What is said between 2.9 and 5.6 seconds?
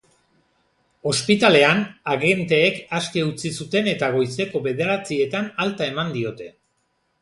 aske utzi zuten eta goizeko bederatzietan